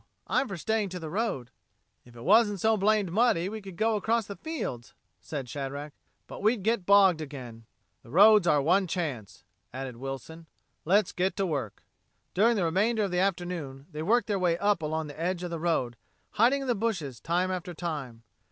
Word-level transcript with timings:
I'm 0.25 0.47
for 0.47 0.57
staying 0.57 0.89
to 0.89 0.99
the 0.99 1.11
road." 1.11 1.51
"If 2.05 2.15
it 2.15 2.23
wasn't 2.23 2.59
so 2.59 2.75
blamed 2.75 3.11
muddy 3.11 3.49
we 3.49 3.61
could 3.61 3.77
go 3.77 3.95
across 3.95 4.25
the 4.25 4.35
fields," 4.35 4.95
said 5.19 5.47
Shadrack, 5.47 5.93
"but 6.25 6.41
we'd 6.41 6.63
get 6.63 6.87
bogged 6.87 7.21
again." 7.21 7.65
"The 8.01 8.09
road's 8.09 8.47
our 8.47 8.63
one 8.63 8.87
chance," 8.87 9.43
added 9.71 9.97
Wilson. 9.97 10.47
"Let's 10.85 11.11
get 11.11 11.35
to 11.37 11.45
work." 11.45 11.83
During 12.33 12.55
the 12.55 12.63
remainder 12.63 13.03
of 13.03 13.11
the 13.11 13.19
afternoon 13.19 13.85
they 13.91 14.01
worked 14.01 14.25
their 14.25 14.39
way 14.39 14.57
up 14.57 14.81
along 14.81 15.05
the 15.05 15.19
edge 15.21 15.43
of 15.43 15.51
the 15.51 15.59
road, 15.59 15.97
hiding 16.31 16.63
in 16.63 16.67
the 16.67 16.73
bushes 16.73 17.19
time 17.19 17.51
after 17.51 17.75
time. 17.75 18.23